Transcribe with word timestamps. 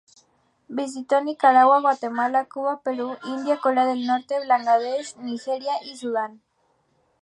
Visitó 0.67 1.21
Nicaragua, 1.21 1.79
Guatemala, 1.79 2.45
Cuba, 2.45 2.81
Perú, 2.81 3.17
India, 3.23 3.57
Corea 3.59 3.85
del 3.85 4.07
Norte, 4.07 4.33
Bangladesh, 4.47 5.15
Nigeria, 5.17 5.73
y 5.83 5.95
Sudán. 5.95 6.41